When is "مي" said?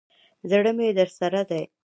0.77-0.87